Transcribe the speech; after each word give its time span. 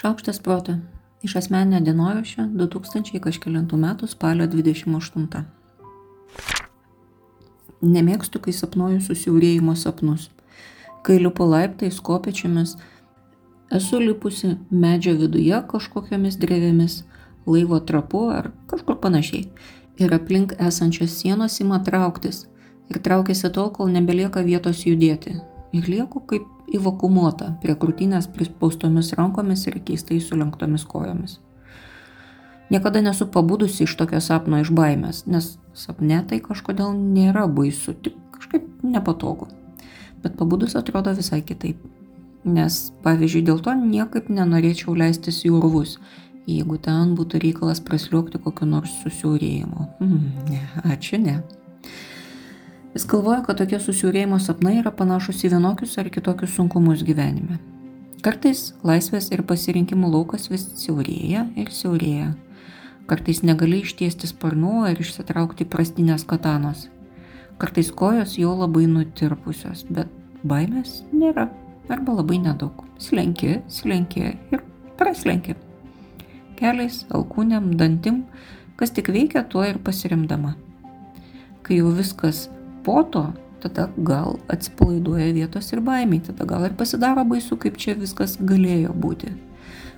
Šaukštas 0.00 0.38
proto. 0.40 0.74
Iš 1.22 1.34
asmeninio 1.36 1.78
dienoraščio 1.84 2.46
2000 2.56 3.18
kažkėlintų 3.20 3.76
metų 3.82 4.06
spalio 4.08 4.46
28. 4.48 5.42
Nemėgstu, 7.84 8.40
kai 8.40 8.54
sapnuoju 8.56 9.02
susiaurėjimo 9.04 9.74
sapnus. 9.76 10.30
Kai 11.04 11.18
lipu 11.20 11.44
laiptais, 11.50 11.98
kopiečiamis, 12.00 12.78
esu 13.76 14.00
lipusi 14.00 14.54
medžio 14.70 15.12
viduje 15.18 15.60
kažkokiamis 15.74 16.40
drevėmis, 16.40 17.02
laivo 17.44 17.82
trapu 17.84 18.22
ar 18.38 18.54
kažkur 18.72 18.96
panašiai. 19.04 19.50
Ir 20.00 20.16
aplink 20.16 20.56
esančios 20.56 21.18
sienos 21.18 21.60
ima 21.60 21.82
trauktis. 21.84 22.46
Ir 22.88 23.04
traukiasi 23.04 23.52
tol, 23.52 23.68
kol 23.76 23.92
nebelieka 23.92 24.48
vietos 24.48 24.80
judėti. 24.88 25.36
Ir 25.76 25.92
lieku 25.92 26.24
kaip 26.24 26.48
įvakumuota 26.76 27.54
prie 27.62 27.74
krūtinės 27.78 28.28
prispaustomis 28.34 29.12
rankomis 29.18 29.66
ir 29.68 29.78
keistai 29.84 30.20
sulenktomis 30.22 30.86
kojomis. 30.88 31.38
Niekada 32.70 33.02
nesu 33.02 33.26
pabudusi 33.26 33.84
iš 33.84 33.96
tokio 33.98 34.20
sapno 34.22 34.60
iš 34.62 34.70
baimės, 34.70 35.24
nes 35.26 35.56
sapne 35.74 36.20
tai 36.30 36.38
kažkodėl 36.44 36.94
nėra 36.94 37.48
baisu, 37.50 37.96
tik 37.98 38.14
kažkaip 38.36 38.68
nepatogu. 38.86 39.48
Bet 40.22 40.36
pabudus 40.38 40.76
atrodo 40.78 41.14
visai 41.16 41.42
kitaip. 41.42 41.80
Nes, 42.44 42.76
pavyzdžiui, 43.04 43.44
dėl 43.44 43.58
to 43.60 43.74
niekaip 43.76 44.30
nenorėčiau 44.32 44.94
leistis 44.96 45.42
į 45.44 45.50
urvus, 45.58 45.98
jeigu 46.48 46.78
ten 46.80 47.16
būtų 47.18 47.42
reikalas 47.42 47.82
prasliuokti 47.84 48.40
kokiu 48.40 48.68
nors 48.70 48.94
susiaurėjimu. 49.02 49.88
Mm, 50.00 50.60
ačiū 50.94 51.20
ne. 51.20 51.40
Jis 52.90 53.04
galvoja, 53.06 53.44
kad 53.46 53.60
tokie 53.60 53.78
susiaurėjimo 53.78 54.40
sapnai 54.42 54.80
yra 54.80 54.90
panašus 54.90 55.44
į 55.46 55.52
vienokius 55.52 55.92
ar 56.02 56.08
kitokius 56.10 56.56
sunkumus 56.56 57.04
gyvenime. 57.06 57.60
Kartais 58.20 58.72
laisvės 58.82 59.30
ir 59.30 59.44
pasirinkimų 59.46 60.10
laukas 60.10 60.48
vis 60.50 60.66
siaurėja 60.82 61.44
ir 61.54 61.70
siaurėja. 61.70 62.32
Kartais 63.06 63.44
negali 63.46 63.84
ištiesti 63.84 64.26
sparnų 64.32 64.88
ar 64.90 64.98
išsitraukti 64.98 65.68
prastinės 65.70 66.26
katanos. 66.26 66.88
Kartais 67.62 67.94
kojos 67.94 68.34
jau 68.42 68.56
labai 68.58 68.88
nutirpusios, 68.90 69.86
bet 69.86 70.10
baimės 70.42 71.04
nėra 71.14 71.46
arba 71.90 72.18
labai 72.18 72.42
nedaug. 72.42 72.84
Slenki, 72.98 73.60
slenki 73.70 74.34
ir 74.50 74.64
praslenki. 74.98 75.54
Keliais, 76.58 77.04
alkūniam, 77.14 77.70
dantim, 77.78 78.24
kas 78.76 78.90
tik 78.92 79.14
veikia, 79.14 79.46
tuo 79.46 79.62
ir 79.64 79.78
pasiremdama. 79.78 80.56
Kai 81.62 81.78
jau 81.78 81.94
viskas 81.94 82.48
po 82.84 83.02
to 83.02 83.28
tada 83.60 83.90
gal 83.96 84.38
atsipalaiduoja 84.48 85.32
vietos 85.36 85.72
ir 85.72 85.82
baimiai, 85.84 86.22
tada 86.24 86.46
gal 86.48 86.64
ir 86.64 86.74
pasidaro 86.78 87.24
baisu, 87.28 87.58
kaip 87.60 87.76
čia 87.76 87.94
viskas 87.98 88.38
galėjo 88.40 88.94
būti. 88.96 89.34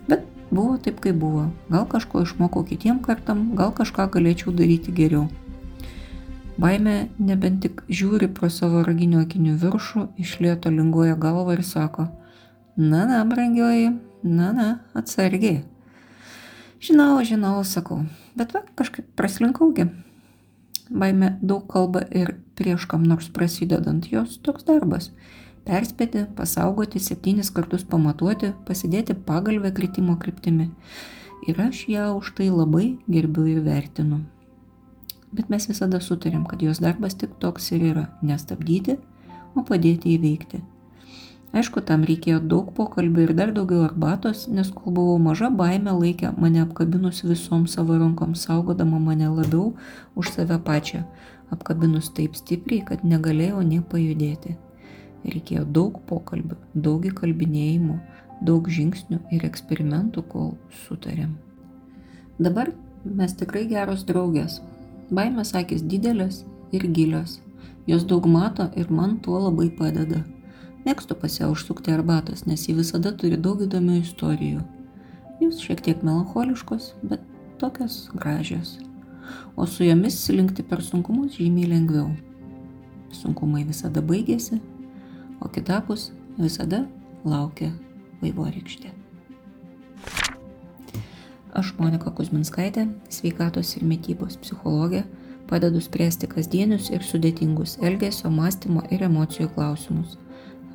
Bet 0.09 0.27
buvo 0.51 0.77
taip, 0.83 0.99
kaip 1.05 1.17
buvo. 1.23 1.47
Gal 1.71 1.87
kažko 1.89 2.25
išmokau 2.27 2.65
kitiem 2.67 3.01
kartam, 3.05 3.53
gal 3.59 3.73
kažką 3.77 4.09
galėčiau 4.17 4.55
daryti 4.57 4.95
geriau. 4.95 5.29
Baimė 6.61 7.09
nebent 7.19 7.63
tik 7.65 7.81
žiūri 7.89 8.29
pro 8.35 8.51
savo 8.53 8.83
raginio 8.85 9.23
akinių 9.23 9.57
viršų, 9.63 10.07
išlieto 10.21 10.71
linguoja 10.71 11.17
galvą 11.17 11.57
ir 11.57 11.65
sako, 11.65 12.11
na, 12.77 13.07
na, 13.09 13.23
brangioji, 13.25 13.95
na, 14.23 14.53
na, 14.53 14.69
atsargiai. 14.95 15.63
Žinau, 16.83 17.23
žinau, 17.25 17.61
sakau, 17.65 18.03
bet 18.37 18.53
va, 18.53 18.67
kažkaip 18.77 19.07
praslinkaugi. 19.17 19.87
Baime 20.93 21.39
daug 21.41 21.65
kalba 21.73 22.03
ir 22.13 22.35
prieš 22.59 22.85
kam 22.91 23.05
nors 23.09 23.31
prasidedant 23.33 24.05
jos 24.13 24.37
toks 24.45 24.67
darbas. 24.69 25.11
Perspėti, 25.65 26.27
pasaugoti, 26.37 27.01
septynis 27.01 27.53
kartus 27.55 27.85
pamatuoti, 27.89 28.51
pasidėti 28.67 29.15
pagalbę 29.15 29.71
kritimo 29.73 30.19
kryptimi. 30.21 30.69
Ir 31.49 31.61
aš 31.63 31.87
ją 31.89 32.11
už 32.19 32.35
tai 32.39 32.51
labai 32.51 32.99
gerbiu 33.09 33.47
ir 33.51 33.63
vertinu. 33.65 34.21
Bet 35.33 35.49
mes 35.49 35.65
visada 35.71 36.03
sutarėm, 36.03 36.45
kad 36.51 36.61
jos 36.63 36.83
darbas 36.83 37.17
tik 37.17 37.39
toks 37.41 37.73
ir 37.73 37.87
yra- 37.93 38.05
nestabdyti, 38.29 38.99
o 39.57 39.65
padėti 39.65 40.19
įveikti. 40.19 40.61
Aišku, 41.53 41.83
tam 41.85 42.07
reikėjo 42.09 42.39
daug 42.49 42.71
pokalbių 42.73 43.27
ir 43.27 43.33
dar 43.37 43.51
daugiau 43.53 43.83
arbatos, 43.85 44.47
nes 44.49 44.71
kol 44.73 44.95
buvau 44.97 45.19
maža 45.21 45.51
baime 45.53 45.93
laikė 45.93 46.31
mane 46.41 46.63
apkabinus 46.63 47.21
visom 47.29 47.67
savo 47.69 47.99
rankom, 48.01 48.33
saugodama 48.33 48.97
mane 48.97 49.29
labiau 49.29 49.75
už 50.17 50.33
save 50.33 50.57
pačią, 50.65 51.03
apkabinus 51.53 52.09
taip 52.17 52.41
stipriai, 52.41 52.81
kad 52.89 53.05
negalėjau 53.05 53.61
nie 53.69 53.83
pajudėti. 53.85 54.57
Reikėjo 55.29 55.67
daug 55.69 56.01
pokalbių, 56.09 56.57
daug 56.73 57.05
įkalbinėjimų, 57.13 58.01
daug 58.49 58.73
žingsnių 58.73 59.21
ir 59.37 59.45
eksperimentų, 59.47 60.25
kol 60.33 60.55
sutarėm. 60.87 61.37
Dabar 62.41 62.73
mes 63.05 63.37
tikrai 63.37 63.69
geros 63.69 64.07
draugės. 64.09 64.63
Baimės 65.13 65.53
akis 65.59 65.85
didelės 65.85 66.47
ir 66.73 66.89
gilios. 66.97 67.43
Jos 67.87 68.09
daug 68.09 68.25
mato 68.25 68.71
ir 68.79 68.89
man 68.89 69.19
tuo 69.21 69.51
labai 69.51 69.69
padeda. 69.77 70.25
Mėgstu 70.83 71.15
pas 71.15 71.35
ją 71.39 71.47
užsukti 71.53 71.93
arbatos, 71.95 72.43
nes 72.51 72.65
ji 72.67 72.75
visada 72.75 73.13
turi 73.15 73.37
daug 73.39 73.61
įdomių 73.63 74.01
istorijų. 74.01 74.63
Jūs 75.43 75.61
šiek 75.63 75.83
tiek 75.87 76.01
melancholiškos, 76.03 76.89
bet 77.07 77.23
tokios 77.61 78.09
gražios. 78.19 78.81
O 79.55 79.67
su 79.71 79.87
jomis 79.87 80.17
slinkti 80.19 80.65
per 80.67 80.83
sunkumus 80.83 81.37
žymiai 81.39 81.69
lengviau. 81.71 82.09
Sunkumai 83.15 83.63
visada 83.69 84.03
baigėsi, 84.03 84.59
o 85.39 85.51
kitapus 85.55 86.09
visada 86.41 86.83
laukia 87.23 87.71
vaivorykštė. 88.25 88.91
Aš 91.63 91.75
Monika 91.79 92.11
Kuzminskaitė, 92.11 92.89
sveikatos 93.13 93.77
ir 93.77 93.87
mytybos 93.87 94.41
psichologė, 94.43 95.05
padedu 95.47 95.85
spręsti 95.85 96.27
kasdienius 96.27 96.91
ir 96.91 97.07
sudėtingus 97.07 97.77
elgesio, 97.85 98.33
mąstymo 98.35 98.83
ir 98.91 99.07
emocijų 99.07 99.53
klausimus 99.55 100.19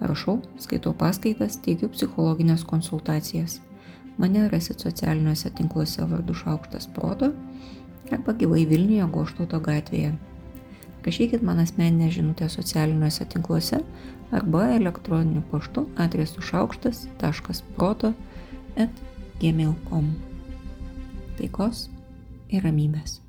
Rašau, 0.02 0.41
skaitau 0.62 0.94
paskaitas, 0.94 1.58
teikiu 1.66 1.90
psichologinės 1.90 2.66
konsultacijas. 2.68 3.59
Mane 4.18 4.47
rasit 4.50 4.81
socialiniuose 4.81 5.50
tinkluose 5.58 6.06
vardu 6.09 6.34
Šaukštas 6.38 6.88
Proto 6.94 7.31
arba 8.12 8.34
gyvai 8.34 8.66
Vilniuje 8.69 9.09
Goštauto 9.13 9.59
gatvėje. 9.62 10.16
Rašykit 11.06 11.44
man 11.44 11.59
asmeninę 11.59 12.09
žinutę 12.12 12.50
socialiniuose 12.50 13.25
tinkluose 13.25 13.81
arba 14.31 14.66
elektroniniu 14.75 15.44
paštu 15.52 15.88
adresu 15.97 16.41
šaukštas.proto 16.41 18.13
at 18.78 19.06
gmail.com. 19.41 20.12
Taikos 21.38 21.88
ir 22.50 22.66
ramybės. 22.66 23.26